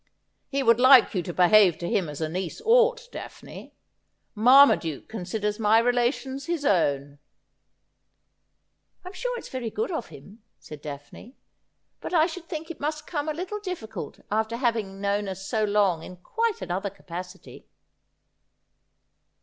[0.49, 3.75] 'He would like you to behave to him as a niece ought, Daphne.
[4.33, 7.19] Marmaduke considers my relations his own.''
[9.05, 11.35] I'm sure it is very good of him,' said Daphne,'
[12.01, 15.63] but I should think it must come a little difficult after having known us so
[15.63, 17.67] long in quite another capacity.'